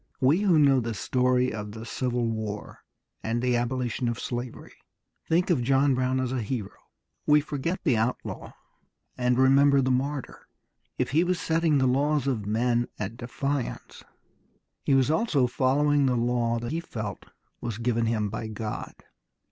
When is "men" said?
12.47-12.87